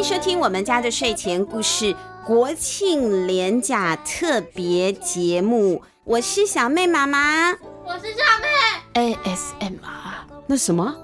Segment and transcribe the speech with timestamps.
[0.00, 1.94] 迎收听我们家的睡前故事
[2.24, 7.50] 国庆连假特别节目，我是小妹妈妈，
[7.84, 9.14] 我是小妹。
[9.14, 9.76] ASMR，
[10.46, 10.96] 那什么？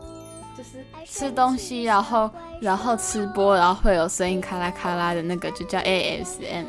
[0.57, 6.65] 就是吃东西，然后然后吃播，然后会有声音咔啦咔啦的那个，就叫 ASMR。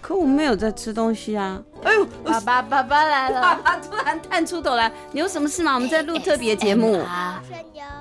[0.00, 1.60] 可我没有在吃东西啊！
[1.82, 5.74] 哎呦，爸爸爸爸来了，爸爸突然探出头来，你有什么事吗？
[5.74, 7.00] 我们在录特别节目。
[7.00, 7.42] 啊，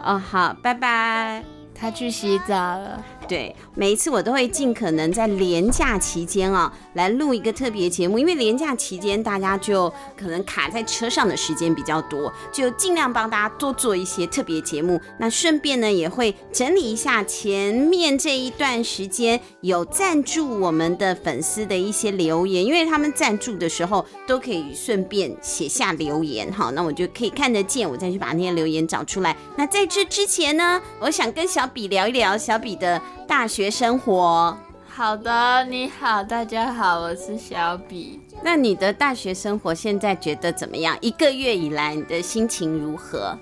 [0.06, 1.44] 哦，好，拜拜。
[1.74, 3.04] 他去洗澡了。
[3.32, 15.00] 对，每一次我都会尽可能在连假期间啊，来录一个特别节目，因为连假期间大家就可能卡在车上的时间比较多，就尽量帮大家多做一些特别节目。
[15.18, 29.38] 那顺便呢，也会整理一下前面这一段时间有赞助我们的粉丝的一些留言，因为他们赞助的时候都可以顺便写下留言，好，那我就可以看得见，我再去把那些留言找出来。
[29.56, 33.02] 那在这之前呢，我想跟小比聊一聊小比的。
[33.28, 34.56] 大学生活，
[34.88, 38.20] 好的，你好，大家好，我是小比。
[38.44, 40.98] 那你的大学生活现在觉得怎么样？
[41.02, 43.38] 一个月以来，你的心情如何？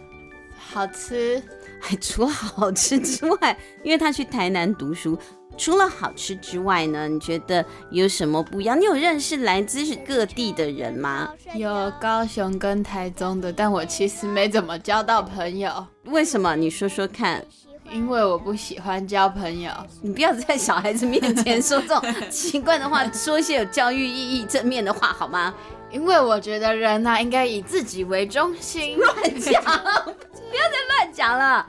[0.57, 1.41] 好吃，
[1.79, 5.17] 还 除了好吃之外，因为他去台南读书，
[5.57, 8.79] 除了好吃之外呢，你觉得有什么不一样？
[8.79, 11.29] 你有认识来自各地的人吗？
[11.55, 15.87] 有高雄跟台中的，但我其实没怎么交到朋友。
[16.05, 16.55] 为什么？
[16.55, 17.43] 你说说看。
[17.91, 25.53] 因为我不喜欢交朋友，你不要在小孩子面前说这种 奇怪的话，说一些有教育意义、正面的话，好吗？
[25.91, 28.95] 因为我觉得人呐、啊，应该以自己为中心。
[28.97, 31.65] 乱讲，不要再乱讲了。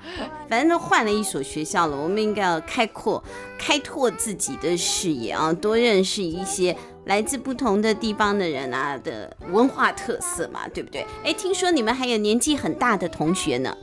[0.47, 3.23] 反正都换了一所学校了，我们应该要开阔、
[3.59, 6.77] 开拓自己的视野啊，多认识一些
[7.07, 11.07] 来自不同的地方的人啊的文化特色嘛，对不对？
[11.25, 13.75] 哎，听说你们还有年纪很大的同学呢。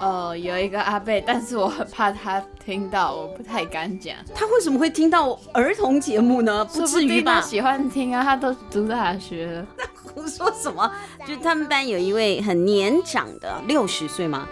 [0.00, 4.16] 哦，有一个阿贝，但是我很怕他听到，我不太敢讲。
[4.34, 6.64] 他为什么会听到儿童节目呢？
[6.64, 7.36] 不至于吧？
[7.36, 9.66] 他喜欢听啊，他都读大学了。
[9.78, 10.90] 那胡说什么？
[11.26, 14.48] 就他们班有一位很年长的，六十岁吗？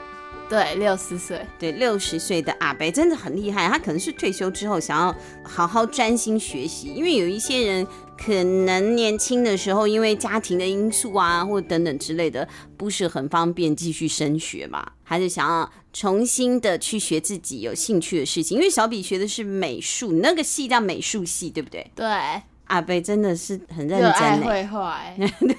[0.48, 1.44] 对，六十岁。
[1.58, 3.68] 对，六十岁的阿贝真的很厉害。
[3.68, 7.86] 他可能是退休之后想要好好专心学习，因为有一些人。
[8.24, 18.56] 可能年轻的时候，因为家庭的因素啊，或等等之类的，不是很方便继续升学嘛，还是想要重新的去学自己有兴趣的事情。
[18.56, 21.90] 因为小比学的是美术，你那个系叫美术系，对不对？
[21.96, 22.06] 对。
[22.66, 24.98] 阿贝真的是很认真，爱绘画，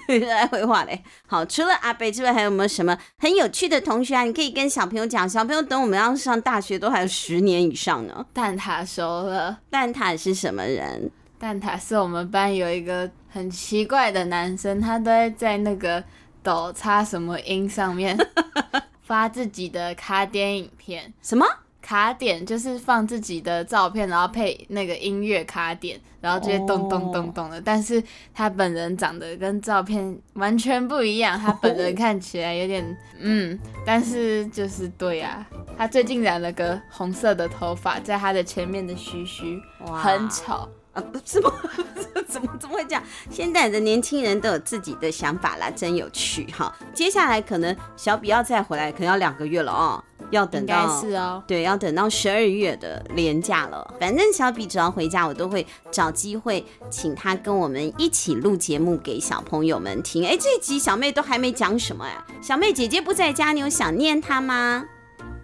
[0.07, 1.03] 对，爱绘画嘞。
[1.27, 4.23] 好，除了阿贝之外，还有没有什么很有趣的同学啊？
[4.23, 8.25] 你可以跟小朋友讲，小朋友等我们要上大学都还有十年以上呢。
[8.33, 11.11] 蛋塔熟了，蛋塔是什么人？
[11.43, 16.01] 蛋挞是我们班有一个很奇怪的男生，他都会在那个
[16.41, 18.17] 抖擦什么音上面
[19.03, 21.11] 发自己的卡点影片。
[21.21, 21.45] 什么
[21.81, 22.45] 卡点？
[22.45, 27.57] 就是放自己的照片，然后配那个音乐卡点，然后这些咚咚咚咚的。
[27.57, 27.63] Oh.
[27.65, 28.01] 但是
[28.33, 35.45] 他本人长得跟照片完全不一样，他本人看起来有点 嗯，但是就是对啊，
[35.77, 40.65] 他最近染了个红色的头发，在他的前面的须须.很丑。
[40.93, 41.51] 啊，不是吗？
[42.27, 43.03] 怎么怎么会这样？
[43.29, 46.73] 现在的年轻人都有自己的想法啦，真有趣哈！
[46.93, 53.93] 接下来可能小比要再回来，可能要两个月了哦，要等到，应该是哦，对，要等到十二月的年假了。
[53.99, 60.25] 反正小比只要回家，我都会找机会请他跟我们一起录节目给小朋友们听。
[60.25, 64.85] 哎，这一集小妹都还没讲什么哎，小妹姐姐不在家，你有想念她吗？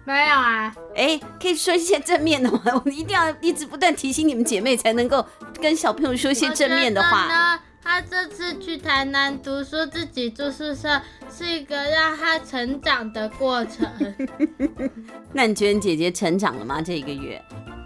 [0.04, 2.60] 没有啊，哎，可以说一些正面的吗？
[2.74, 5.24] 我们一定要一直不断提醒你们姐妹，才能够
[5.60, 7.26] 跟小朋友说一些正面的话。
[7.26, 11.00] 呢，他这次去台南读书，自己住宿舍，
[11.32, 13.86] 是一个让他成长的过程。
[15.32, 16.80] 那你觉得你姐姐成长了吗？
[16.82, 17.40] 这一个月？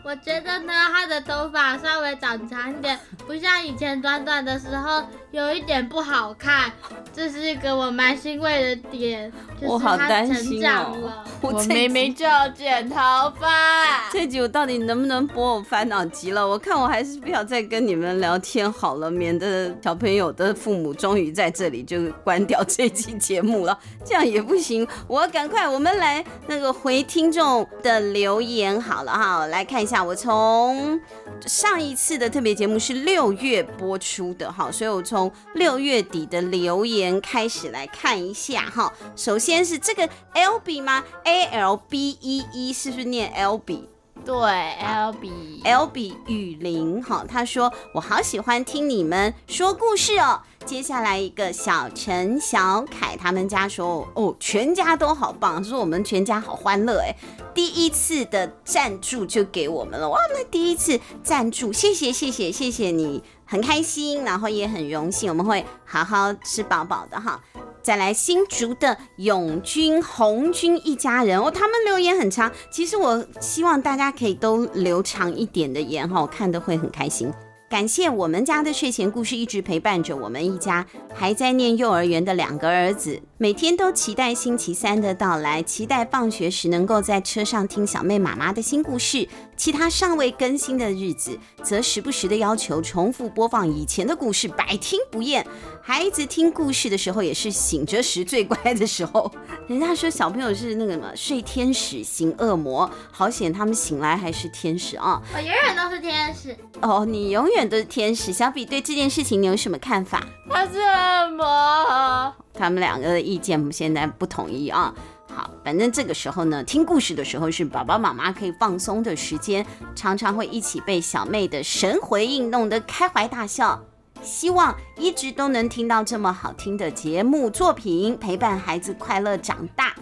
[0.04, 5.04] 我觉得呢，她的头发稍微长长一点，不像以前短短的时候。
[5.30, 6.70] 有一点不好看，
[7.12, 9.32] 这是一个我蛮欣慰的点。
[9.66, 10.92] 我好担心哦，
[11.40, 12.96] 我明明就要剪头
[13.38, 14.08] 发。
[14.10, 15.56] 这集我到底能不能播？
[15.56, 16.46] 我烦恼极了。
[16.46, 24.86] 我看我还是不要再跟你们聊天好了，免得小朋友的父母终于在这里就关掉这期节目了，这样也不行。
[25.06, 30.02] 我要赶快，我们来那个回听众的留言好了哈，来看一下。
[30.02, 30.98] 我从
[31.46, 35.30] 上一次的特别节目是六月播出的哈，所以我从。
[35.54, 43.86] 六月底的留言开始来看一下哈，首先是这个 L B 吗？A L B E E 是不是念 L B？
[44.24, 50.40] 对，L B L B 雨林哈，他说我好喜欢听你们说故事哦。
[50.64, 57.14] 接下来一个小陈小凯他们家说哦，全家都好棒，说我们全家好欢乐哎，
[57.52, 67.38] 第一次的赞助就给我们了哇，那第一次赞助，谢谢谢谢谢谢你，很开心，然后也很荣幸，我们会好好吃饱饱的哈。
[67.84, 72.50] 再来新竹的永军、红军一家人哦，他们留言很长。
[72.70, 77.30] 其实我希望大家可以都留长一点的言哈，我看的会很开心。
[77.68, 89.28] 感谢我们家的睡前故事一直陪伴着我们一家还在念幼儿园的两个儿子，每天都期待星期三的到来，期待放学时能够在车上听小妹妈妈的新故事。
[89.54, 95.46] 其他尚未更新的日子，则时不时的要求重复播放以前的故事，百听不厌。
[95.82, 99.30] 孩子听故事的时候，也是醒着时最乖的时候。
[99.66, 105.20] 人家说小朋友是那个什么睡天使行恶魔，好险他们醒来还是天使啊！
[105.34, 108.32] 我永远都是天使哦，你永远都是天使。
[108.32, 110.26] 小比对这件事情你有什么看法？
[110.48, 112.34] 他是恶魔。
[112.54, 114.94] 他们两个的意见现在不统一啊。
[115.34, 119.66] 好，反正这个时候呢，听故事的时候是爸爸妈妈可以放松的时间，
[119.96, 123.82] 常常会一起被小妹的神回应弄得开怀大笑。
[124.22, 129.94] 希望一直都能听到这么好听的节目作品，陪伴孩子快乐长大。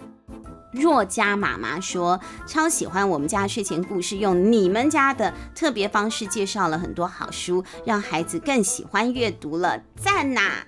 [0.71, 10.63] 若家妈妈说，超喜欢我们家睡前故事，用你们家的特别方式介绍了很多好书，让孩子更喜欢阅读了，赞呐！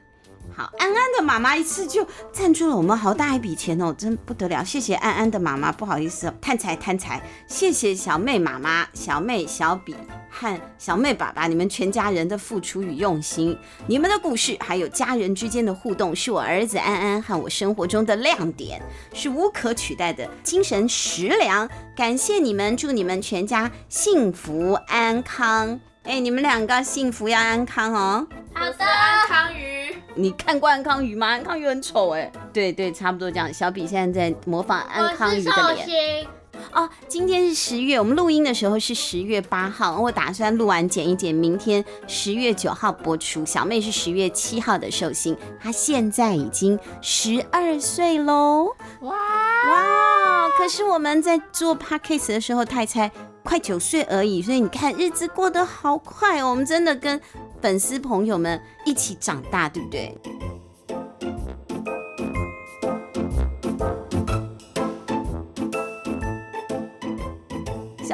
[0.56, 4.63] 好，安安的妈妈一次就赞助了我们好大一笔钱哦，真不得了！
[4.63, 7.22] 谢谢安安的妈妈，不好意思，贪财贪财。
[7.46, 9.94] 谢谢小妹妈妈、小妹小比
[10.30, 18.81] 和小妹爸爸，你们全家人的付出与用心，你们的故事还有家人之间的互动，是我儿子安安和我生活中的亮点，
[19.13, 21.68] 是无可取代的精神食粮。
[21.98, 25.78] 感谢你们，祝你们全家幸福安康。
[26.04, 28.25] 哎，你们两个幸福要安康哦。
[28.54, 29.75] 好的，安康鱼。
[30.15, 31.27] 你看过安康鱼吗？
[31.27, 32.31] 安康鱼很丑哎。
[32.53, 33.53] 对对，差不多这样。
[33.53, 36.27] 小比现在在模仿安康鱼的脸。
[36.71, 40.00] 哦，今天是十月，我们录音的时候是十月八号。
[40.00, 43.45] 我打算录完剪一剪，明天十月九号播出。
[43.45, 48.75] 小妹是十月七号的寿星，她现在已经十二岁喽。
[49.01, 50.25] 哇哇！
[50.57, 53.12] 可是我们在做 podcast 的时候，他才
[53.44, 54.42] 快九岁而已。
[54.42, 56.50] 所以你看，日子过得好快哦。
[56.50, 57.19] 我们真的跟。
[57.62, 60.16] 粉丝朋友们一起长大，对不对？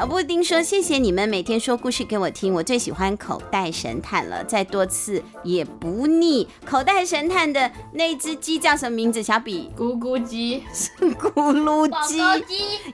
[0.02, 6.48] 小布丁说：“谢谢你们每天说故事给我听，我最喜欢口袋神探了，再多次也不腻。
[6.66, 9.22] 口袋神探的那只鸡叫什么名字？
[9.22, 10.64] 小比，咕咕鸡。
[10.74, 12.20] 是咕噜鸡，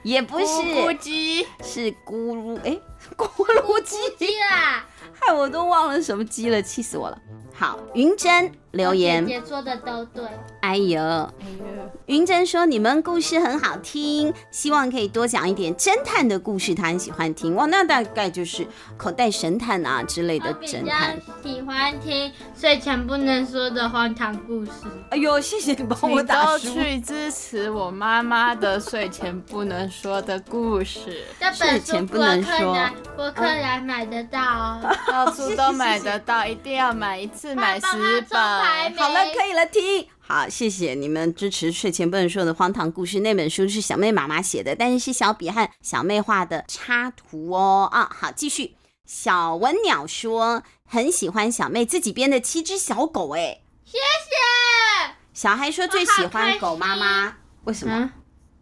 [0.02, 0.44] 也不是。
[0.44, 2.78] 咕咕鸡，是咕噜哎，
[3.16, 4.84] 咕噜鸡啦。”
[5.18, 7.18] 害我都忘了什么鸡了，气死我了。
[7.54, 10.24] 好，云珍留言，姐姐说的都对。
[10.60, 17.54] 哎呦，哎呦，云珍说你们故事很好听，希望可以多讲一点侦探的故事，他很喜欢听。
[17.54, 18.66] 哇，那大概就是
[18.96, 21.18] 口袋神探啊之类的侦探。
[21.42, 24.72] 喜欢听睡前不能说的荒唐故事。
[25.10, 26.74] 哎呦，谢谢你帮我打书。
[26.74, 31.24] 去支持我妈妈的睡前不能说的故事。
[31.54, 32.76] 睡前不能说，
[33.16, 34.96] 博客来买得到哦。
[35.08, 38.57] 到处都 买得到，一定要买一次买十本。
[38.96, 40.08] 好了，可以了，听。
[40.18, 43.20] 好，谢谢你们支持睡前不能说的荒唐故事。
[43.20, 47.88] 那本书是小妹妈妈写的，但是是小比和小妹画的插图哦。
[47.90, 48.76] 啊，好，继续。
[49.06, 55.14] 小文鸟说很喜欢小妹自己编的七只小狗，哎，谢谢。
[55.32, 58.10] 小孩说最喜欢狗妈妈，为什么？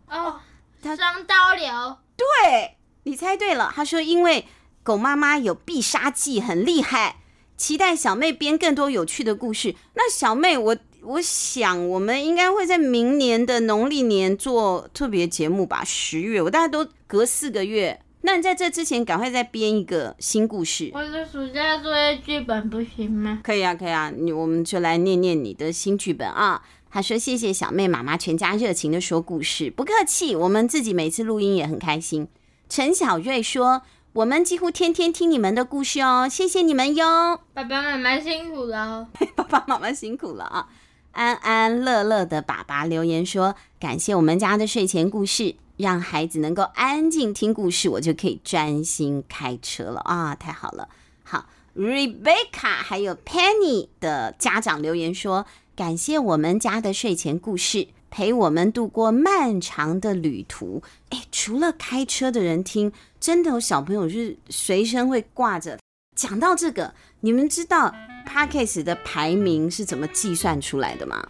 [0.08, 0.40] 哦，
[0.82, 1.98] 他双刀流。
[2.16, 4.46] 对，你猜对了，他说因为。
[4.86, 7.16] 狗妈妈有必杀技，很厉害。
[7.56, 9.74] 期待小妹编更多有趣的故事。
[9.94, 15.82] 那小妹，我我想我们应该会在明年的农历年做特别节目吧？
[15.84, 18.00] 十月，我大概都隔四个月。
[18.22, 20.90] 那你在这之前赶快再编一个新故事。
[20.92, 23.40] 我的暑假作业剧本不行吗？
[23.42, 24.12] 可以啊，可以啊。
[24.14, 26.62] 你我们就来念念你的新剧本啊。
[26.90, 30.34] 他说：“谢谢小妹妈妈全家热情的说故事，不客气。
[30.34, 32.28] 我们自己每次录音也很开心。”
[32.68, 33.82] 陈小瑞说。
[34.16, 37.38] 我们几乎天天听你们的故事哦，谢谢你们哟！
[37.52, 40.68] 爸爸妈妈辛苦了哦， 爸爸妈妈辛苦了啊！
[41.12, 50.34] 安安乐乐的爸爸留言说：“感谢我们家的睡前故事，让孩子能够安静听故事，我就可以专心开车了啊！
[50.34, 50.88] 太好了。”
[51.22, 51.44] 好
[51.76, 55.44] ，Rebecca 还有 Penny 的家长留言说
[55.76, 60.82] ：“感谢我们家的睡前故事。”陪我们度过漫长的旅途。
[61.10, 65.78] 哎，除了开车的人听，真的有小朋友是随身会挂着。
[66.16, 67.94] 讲到这个，你们知道
[68.26, 71.28] Podcast 的排名是怎么计算出来的吗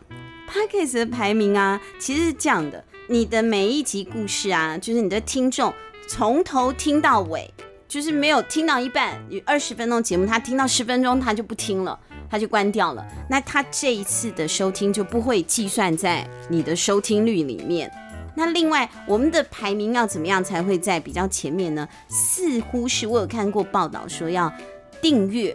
[0.48, 5.74] ？Podcast 的排名啊，其实是这样的：你的每一集故事啊，就是你的听众
[6.06, 7.52] 从头听到尾，
[7.88, 11.98] 就是没有听到一半，有二十分钟节目，他听到十分钟他就不听了，
[12.30, 13.06] 他就关掉了。
[13.28, 17.90] 那他这一次的收听就不会计算在你的收听率里面。
[18.34, 21.88] 那另外，我们的排名要怎么样才会在比较前面呢？
[22.08, 24.52] 似乎是我有看过报道说要。
[25.02, 25.54] 订阅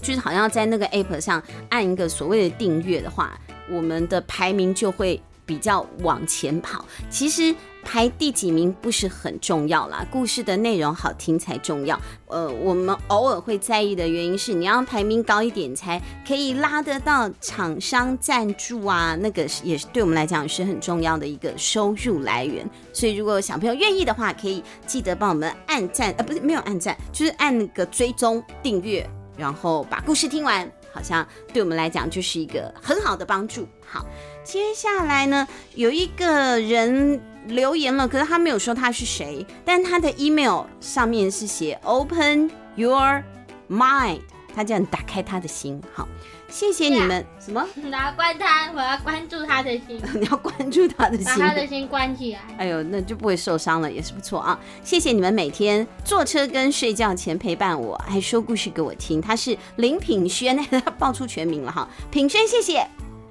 [0.00, 6.84] 就是好像在那个 app 上按一个所谓的订阅的话，我们的排名就会比较往前跑。
[7.10, 7.54] 其实
[7.86, 11.98] 排第几名不是很重要啦，故事的内容好听才重要。
[12.26, 22.68] 呃，我们偶尔会在意的原因是，你要排名高一点才可以拉得到厂商赞助啊，那个也是对我们来讲是很重要的一个收入来源。
[22.92, 33.64] 所以如果小朋友愿意的话，可以记得帮我们按赞，呃，不是没有按赞，就是按那个追踪订阅，然后把故事听完，好像对我们来讲就是一个很好的帮助。
[33.86, 34.04] 好，
[34.42, 37.20] 接下来呢，有一个人。
[37.48, 43.22] 留言了，可是他没有说他是谁，但他的 email 上面是写 Open your
[43.68, 44.20] mind，
[44.54, 45.80] 他这样打开他的心。
[45.94, 46.08] 好，
[46.48, 47.24] 谢谢你们。
[47.38, 47.64] 什么？
[47.74, 50.00] 你要关他，我要关注他的心。
[50.14, 52.40] 你要关注他的心，把他的心关起来。
[52.58, 54.58] 哎呦，那就不会受伤了，也是不错啊。
[54.82, 59.20] 谢谢你们每天坐车跟睡觉前陪伴我，还说故事给我听。
[59.20, 61.88] 他是林品轩， 他报出全名了哈。
[62.10, 62.86] 品轩，谢谢。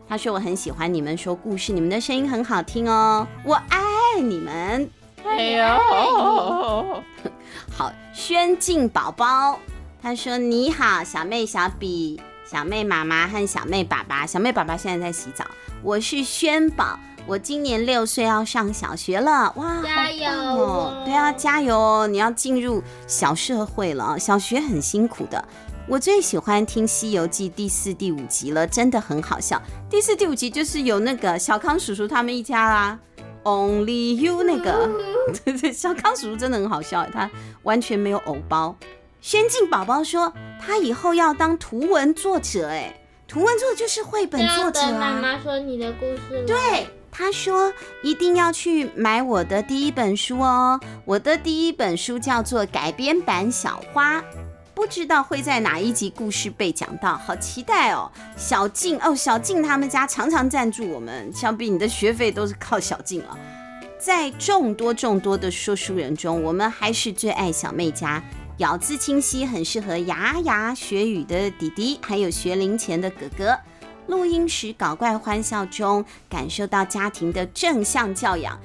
[0.07, 4.89] 他说我很喜欢你们说故事，你们的声音很好听哦，我爱你们。
[5.25, 7.01] 哎呦，
[7.75, 9.59] 好，宣静宝宝，
[10.01, 15.43] 他说你好，小妹小比，小妹妈妈和小妹爸爸，小妹爸爸现在在洗澡。
[15.81, 21.01] 我是轩宝，我今年六岁要上小学了，哇，加油哦！
[21.05, 22.07] 对啊，加油哦！
[22.07, 25.43] 你要进入小社会了，小学很辛苦的。
[25.87, 29.61] 我最喜欢听《西游记》第四、第五集了，真的很好笑。
[29.87, 32.99] 第四、第五集就是有那个小康叔叔他们一家啦
[33.43, 34.89] ，Only You 那个，
[35.45, 37.29] 对 对，小康叔叔真的很好笑，他
[37.61, 38.75] 完全没有偶包。
[39.21, 44.99] 轩静宝宝说他以后要当图文作者，哎，图文作者就是绘本作者啊。
[44.99, 46.43] 妈妈说你的故事。
[46.47, 54.23] 对，他说一定要去买我的第一本书哦，我的第一本书叫做改编版小花。
[54.75, 58.11] 不知道会在哪一集故事被讲到，好期待哦！
[58.35, 63.39] 小静哦，小静他们家常常赞助我们，想必你的学费都是靠小静了。
[63.97, 68.21] 在众多众多的说书人中，我们还是最爱小妹家，
[68.57, 73.57] 咬字清晰，很适合牙牙学语的弟弟，还有学龄前的哥哥。
[74.07, 78.59] 录音时搞怪欢笑中，感受到家庭的正向教养。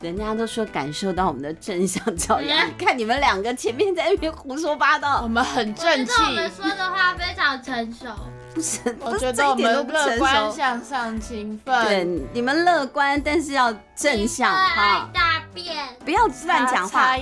[0.00, 6.12] 人家都说感受到我们的正向教养，嗯、 看你们两个前面在那边胡说八道，我们很正气。
[6.26, 8.06] 我们说的话非常成熟，
[8.54, 8.78] 不是？
[9.00, 11.84] 我觉得我们乐观向上、勤奋。
[11.84, 15.10] 对，你们乐观，但是要正向哈。
[15.12, 17.14] 大便，不要乱讲话。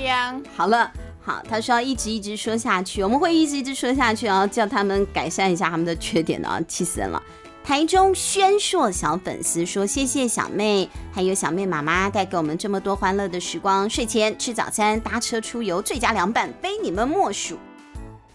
[0.56, 0.88] 好了，
[1.24, 7.20] 好，他说要一直一直说下去，我们会一直一直说下去，然后叫他们改善一下他们的缺点的啊，气死人了。
[7.68, 13.90] 台中轩硕小粉丝说：“谢谢小妹，还有小妹妈妈带给我们这么多欢乐的时光。
[13.90, 17.58] 睡前吃早餐，搭车出游，最佳凉拌，非你们莫属。”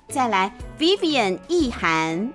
[0.08, 2.32] 再来，Vivian 意涵，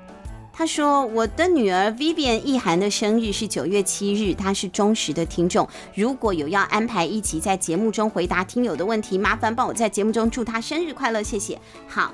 [0.52, 5.68] 她说：“我的女儿 Vivian 意涵的生日是九月七日，她是忠实的听众。
[5.94, 12.12] 如果有要安排一起在节目中回答听友的问题，麻烦帮我在节目中祝她生日快乐，谢谢。”好，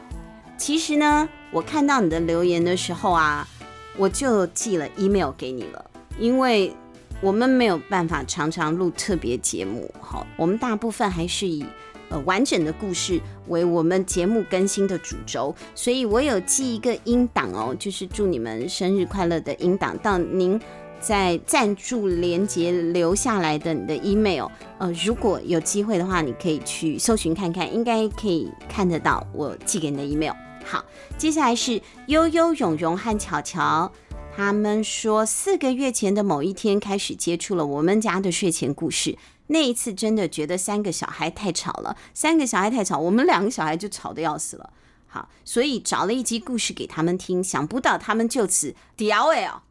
[0.59, 3.49] 其实呢，我看到你的留言的时候啊。
[3.97, 6.73] 我就寄了 email 给你了，因为
[7.21, 11.65] 我们没有办法常常录特别节目，好，我们大部分还是以
[12.09, 20.61] 呃完整的故事为我们节目更新的主轴，所以我有寄一个音档哦，就是祝你们生日快乐的音档到您
[21.01, 24.49] 在赞助连接留下来的你的 email，
[24.79, 30.35] 呃，如果有机会的话，你可以去搜寻看看，应该可以看得到我寄给你的 email。
[30.65, 30.85] 好，
[31.19, 33.93] 接下来是悠悠、永荣和巧巧，
[34.35, 39.19] 他们说四个月前的某一天开始接触了我们家的睡前故事，
[39.49, 44.73] 那一次真的觉得三个小孩太吵了，三个小孩太吵，我们两个小孩就吵得要死了。
[45.07, 49.63] 好，所以找了一集故事给他们听，想不到他们就此屌哎哦，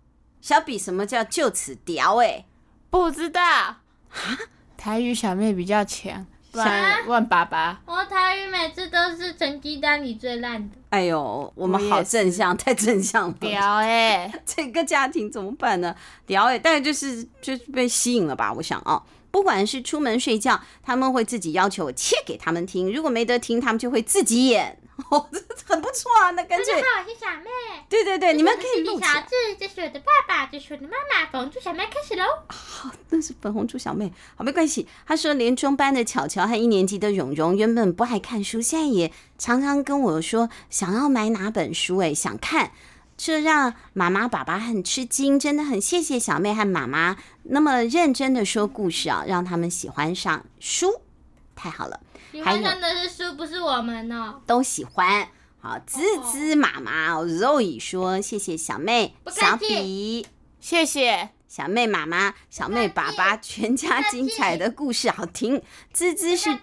[0.42, 2.46] 小比什么叫就此屌哎？
[2.90, 3.82] 不知道啊，
[4.78, 6.28] 台语小妹比较强。
[6.62, 7.82] 想问爸爸。
[7.86, 10.76] 我台语每次都是成绩单里最烂的。
[10.90, 13.36] 哎呦，我们好正向，太正向了。
[13.40, 15.96] 屌哎、欸， 这个家庭怎么办呢？
[16.26, 18.54] 屌哎、欸，大概就是就是被吸引了吧？
[18.54, 19.02] 我想啊。
[19.32, 24.78] 不管是出门睡觉，他们会自己要求我切给他们听，如果没得听，他们就会自己演。
[25.10, 26.74] 哦，这很不错啊，那 干脆。
[26.74, 27.50] 大家好，我是小妹。
[27.90, 29.00] 对对对，你们可以录。
[29.00, 31.30] 小智，这是我的爸爸，这是我的妈妈。
[31.32, 32.26] 粉红猪小妹开始喽。
[32.48, 34.12] 好，那是粉红猪小妹。
[34.36, 34.88] 好，没关系。
[35.06, 42.72] 他说，连中班的巧巧和一年级的蓉蓉原本不爱看书，现在也常常跟我说想要买哪本书，哎，想看。
[43.16, 51.00] 这让妈妈、爸爸很吃惊，真的很谢谢小妹和妈妈那么认真的说故事啊，让他们喜欢上书，
[51.56, 52.00] 太好了。
[52.32, 54.42] 喜欢上的是书，不是我们哦。
[54.46, 55.28] 都喜欢。
[55.60, 60.28] 好，滋滋妈妈 Zoe 说谢谢小妹、小比，
[60.60, 65.62] 谢谢小妹妈妈、小妹爸爸，全家精彩的故事好听。
[65.94, 66.60] 滋滋是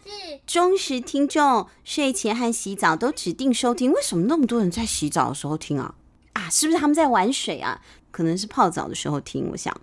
[0.46, 3.90] 忠实听众，睡前和洗澡都指定收听。
[3.90, 5.94] 为什么那么多人在洗澡的时候听啊？
[6.34, 7.80] 啊，是不是他们在玩水啊？
[8.10, 9.48] 可能是泡澡的时候听。
[9.52, 9.74] 我想，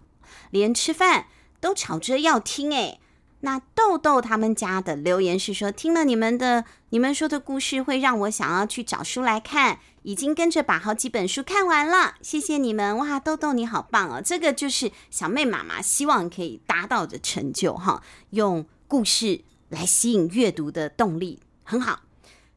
[0.52, 1.26] 连吃饭
[1.60, 2.72] 都吵着要听。
[2.72, 3.00] 哎，
[3.41, 9.79] 那豆豆他们家的留言是说，听了你们的、你们说的故事，会让我想要去找书来看。
[10.03, 12.98] 已经跟着把好几本书看完了，谢谢你们！
[12.98, 14.22] 哇，豆豆你好棒哦！
[14.24, 22.03] 这个就是小妹妈妈希望可以达到的成就哈，用故事来吸引阅读的动力，很好。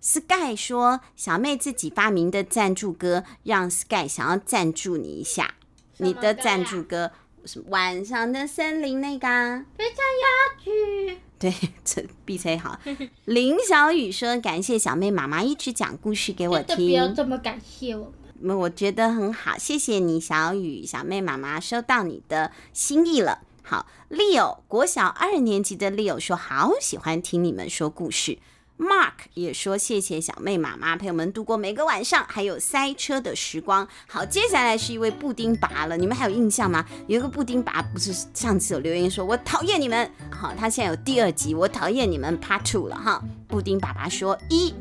[0.00, 5.54] Sky 说：“小妹自己发明的赞助歌，让 Sky 想要赞助你一下。
[5.96, 7.10] 你的赞助歌
[7.44, 9.64] 是晚上的森林那个啊？
[9.76, 11.18] 非常有趣。
[11.38, 11.54] 对，
[11.84, 12.78] 这 B C 好。
[13.24, 16.76] 林小雨说：感谢小妹妈妈一直讲故事给我听。
[16.76, 18.56] 不要这么感谢我们。
[18.58, 20.84] 我觉得很好，谢谢你，小雨。
[20.84, 23.40] 小妹妈妈收到你的心意了。
[23.62, 28.38] 好，Leo 国小二年级的 Leo 说：好喜欢听你们说故事。”
[28.80, 33.86] Mark 也说谢谢小妹妈妈陪我们度过每个晚上，还有塞车的时光。
[34.08, 36.82] 好，接下来是一位布丁拔了，你们还有印象吗？
[37.06, 43.22] 有一个布丁拔，不是上次有留言说我讨厌你们，好，他现在有第二集，我讨厌你们 Part Two 了哈。
[43.46, 44.72] 布丁爸爸说一，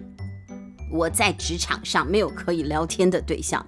[0.93, 3.65] 我在职场上没有可以聊天的对象。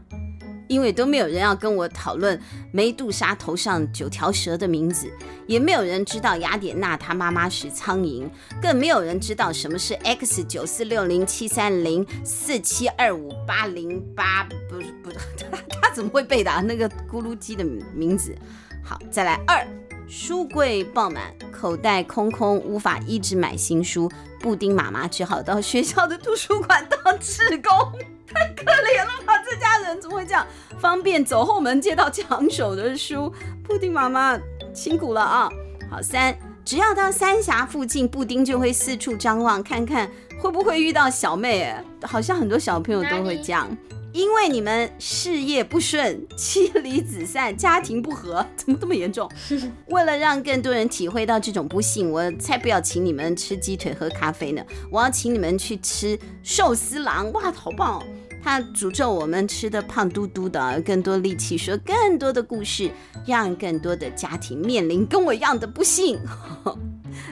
[0.71, 2.39] 因为都没有人要跟我讨论
[2.71, 5.11] 梅杜莎头上九条蛇的名字，
[5.45, 8.25] 也没有人知道雅典娜她妈妈是苍蝇，
[8.61, 15.17] 更没有人知道什么是 x 九四六零七三零四七二五八零八，不是不是，
[15.51, 16.61] 他他怎么会背的啊？
[16.61, 18.33] 那个咕噜鸡的名字。
[18.81, 19.67] 好，再来二，
[20.07, 27.99] 书柜爆满，口袋空空，无法一直买新书，布丁妈妈只好到学校的图书馆当志工。
[28.33, 29.33] 太可怜了吧！
[29.49, 30.45] 这家人怎么会这样？
[30.79, 33.31] 方便走后门借到抢手的书，
[33.63, 34.39] 布丁妈妈
[34.73, 35.49] 辛苦了啊！
[35.89, 41.63] 好，三，只要到三峡附近，布丁就会四处张望，看看会不会遇到小妹。
[41.63, 43.69] 哎，好像很多小朋友都会这样。
[44.13, 49.29] 因为你们事业不顺，妻离子散，家庭不和， 怎么这么严重？
[49.87, 54.61] 为了让更多人体会到这种不幸，我才不要请你们吃鸡腿喝咖啡呢！
[54.91, 58.03] 我要请你们去吃寿司郎，哇，好棒哦！
[58.43, 62.91] 他诅咒我们吃的胖嘟嘟的，更多力气说更多的故事，
[63.25, 66.19] 让更多的家庭面临跟我一样的不幸。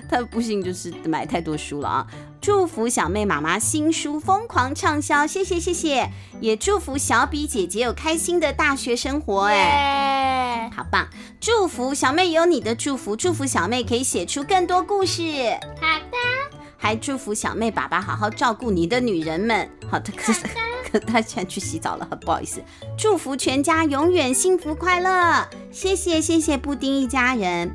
[0.10, 2.08] 他的不幸就是买太多书了啊！
[2.42, 6.10] 祝福小妹妈妈新书疯狂畅销，谢谢谢谢，
[6.42, 11.08] 也祝福小比姐姐有开心的大学生活，哎，好棒！
[11.40, 15.22] 祝福小妹有你的祝福，祝福小妹可以写出更多故事。
[15.80, 16.18] 好的，
[16.78, 19.70] 还祝福小妹爸爸好好照顾你的女人们。
[19.90, 20.59] 好的，可是可
[21.06, 22.62] 他现在去洗澡了，不好意思。
[22.98, 27.72] 祝福全家永远幸福快乐，谢谢谢谢布丁一家人。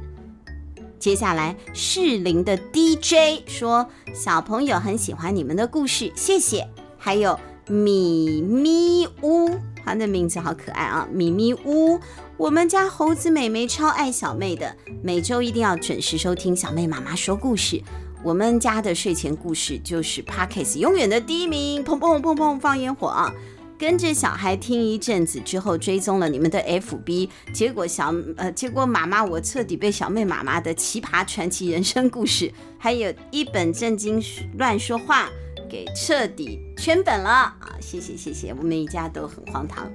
[0.98, 9.50] 接下来，适龄的 DJ 说：“小朋友很喜欢你们的故事，谢谢。”还有咪咪屋，
[9.85, 11.07] 他的名字好可爱啊！
[11.12, 12.00] 咪咪屋，
[12.38, 17.83] 我们家猴子妹妹超爱小妹的，每周一定要准时收听小妹妈妈说故事。
[18.25, 23.31] 我们家的睡前故事就是 Parkes 永远的第一名，砰砰砰砰放烟火啊！
[23.79, 34.23] 跟着小孩听一阵子之后，追踪了你们的 FB，结果小呃，结果妈妈我彻底被小妹妈妈的奇葩传奇人生故事，还有一本正经
[34.57, 35.29] 乱说话
[35.69, 37.77] 给彻底圈粉了啊！
[37.79, 39.93] 谢谢谢谢，我们一家都很荒唐。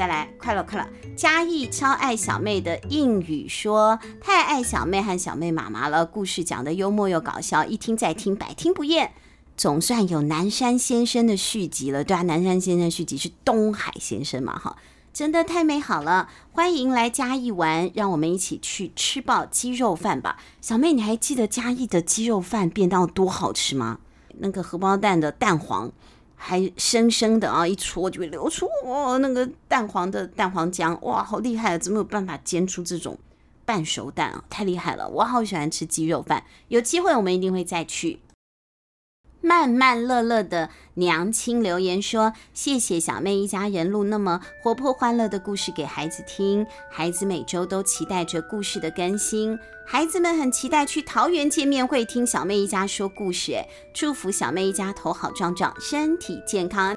[0.00, 9.12] 再来，快乐快乐，嘉义超爱小妹的应语说，太爱小妹和小妹妈妈了，故事讲得幽默又搞笑，一听再听，百听不厌。
[9.58, 14.74] 总算有南山先生的续集了，对啊，南山先生续集是东海先生嘛，哈，
[15.12, 16.30] 真的太美好了！
[16.52, 20.38] 欢迎来嘉义玩，让我们一起去吃爆鸡肉饭吧。
[20.62, 23.98] 小妹，你还记得嘉义的鸡肉饭便当多好吃吗？
[24.38, 25.92] 那个荷包蛋的蛋黄
[26.42, 31.78] 还生生的啊，一戳就会流出哦，那个蛋黄的蛋黄浆，哇，好厉害啊！
[31.78, 33.18] 怎么有办法煎出这种
[33.66, 34.42] 半熟蛋啊？
[34.48, 35.06] 太厉害了！
[35.06, 38.18] 我好喜欢吃鸡肉饭，有机会我们一定会再去。
[39.42, 53.64] 慢慢乐乐的娘亲留言说：“谢谢小妹一家人录那么活泼欢乐的故事给孩子听，孩子每周都期待着故事的更新，孩子们很期待去桃园见面会听小妹一家说故事。
[53.94, 56.94] 祝福小妹一家头好壮壮，身体健康。”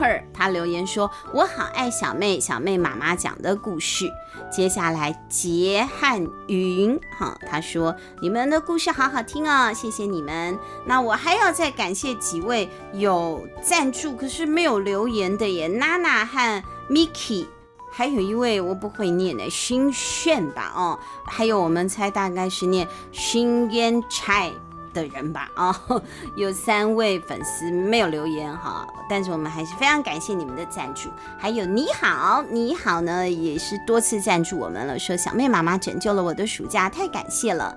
[0.00, 4.10] Casper 他留言说：“我好爱小妹，小妹妈妈讲的故事。”
[4.50, 17.46] 接下来杰汉云哈，他说：“你们的故事好好听哦，谢谢你们。”那我还要再感谢几位有赞助可是没有留言的耶，娜娜和 Miki，
[17.92, 24.50] 还有一位我不会念的熏炫吧哦，还有我们猜大概是念熏烟菜。
[24.92, 25.74] 的人吧，哦，
[26.36, 31.10] 有三位粉丝没有留言哈，但是我们还是非常感谢你们的赞助。
[31.38, 37.76] 还有你好，你好呢，也是多次赞助我们了，说小妹妈妈拯救了我的暑假，太感谢了。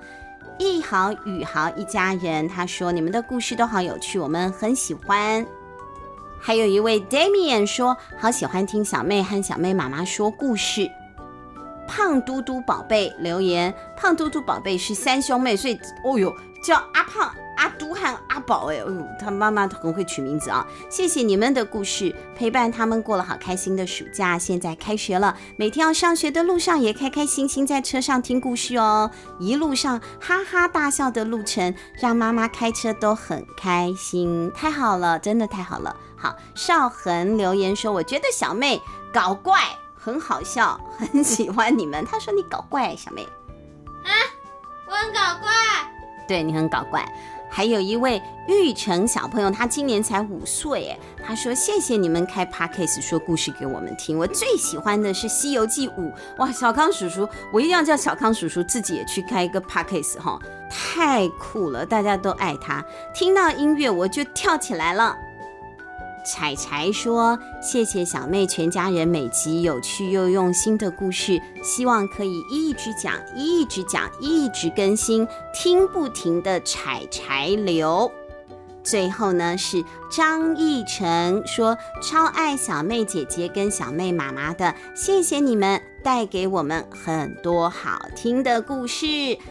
[0.60, 5.46] 一豪、宇豪一家人，他说你们的故事都好有趣，我们很喜欢。
[6.40, 10.90] 还有一位 Damian 说，好喜欢听小妹和小妹妈妈说故事。
[11.88, 16.34] 胖嘟嘟宝贝留言，胖嘟嘟宝贝是三兄妹，所以哦哟。
[16.64, 18.88] 叫阿胖、阿都和阿宝，哎，呦，
[19.20, 20.66] 他妈妈很会取名字啊！
[20.90, 24.40] 谢谢你们的故事，陪伴他们过了好开心的暑假。
[24.40, 29.12] 现在开学了，每天要上学的路上也开开心心在车上听故事哦。
[29.40, 34.50] 一路上哈哈大笑的路程，让妈妈开车都很开心。
[34.56, 35.94] 太好了，真的太好了。
[36.16, 39.60] 好，少恒留言说，我觉得小妹搞怪
[39.94, 42.06] 很好笑，很喜欢你们。
[42.06, 43.28] 他说你搞怪，小妹。
[44.06, 44.12] 啊，
[44.88, 45.52] 我很搞怪。
[46.34, 47.08] 对，你很搞怪，
[47.48, 60.40] 还有一位玉成小朋友，他今年才五岁，哎，他说谢谢你们开 Podcast 说故事给我们听，我最喜欢的是《西游记》五，哇，小康叔叔，我一定要叫小康叔叔自己也去开一个 Podcast 哈，
[60.72, 65.16] 太酷了，大家都爱他，听到音乐我就跳起来了。
[66.24, 78.12] 彩柴说：“谢谢小妹全家人每集有趣又用心的故事，希望可以一直讲，一直讲，一直更新，听不停的彩柴流。”
[78.84, 79.82] 最后呢是
[80.12, 89.06] 张逸晨说：“超爱小妹姐姐跟小妹妈妈的，谢谢你们带给我们很多好听的故事。”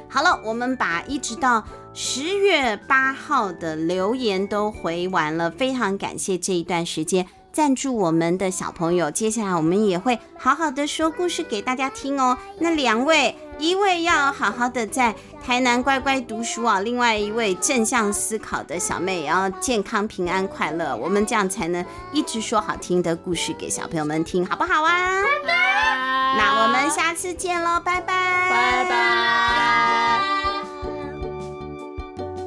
[0.08, 1.64] 好了，我们把一直到。
[1.94, 9.10] 十月八号的留言都回完了，非常感谢这一段时间赞助我们的小朋友。
[9.10, 12.38] 接下来我们也会好好的说故事给大家听哦。
[12.58, 20.96] 那两位，一位要好好的在台南乖乖读书啊，另外一位正向思考的小妹也要健康平安快乐。
[20.96, 25.22] 我们这样才能一直说好听的故事给小朋友们听，好不好啊？
[25.22, 26.11] 拜拜。
[26.34, 30.20] 那我们下次见喽，拜拜拜拜。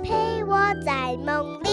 [0.03, 1.64] 陪我在梦里。